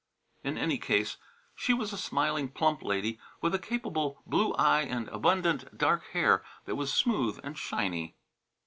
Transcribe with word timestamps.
In 0.43 0.57
any 0.57 0.79
case 0.79 1.17
she 1.53 1.75
was 1.75 1.93
a 1.93 1.95
smiling, 1.99 2.49
plump 2.49 2.81
lady 2.81 3.19
with 3.39 3.53
a 3.53 3.59
capable 3.59 4.23
blue 4.25 4.51
eye 4.53 4.81
and 4.81 5.07
abundant 5.09 5.77
dark 5.77 6.05
hair 6.13 6.43
that 6.65 6.73
was 6.73 6.91
smooth 6.91 7.39
and 7.43 7.55
shiny. 7.55 8.15